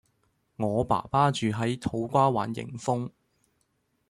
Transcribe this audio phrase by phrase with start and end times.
[0.55, 3.11] 我爸爸住喺土瓜灣迎豐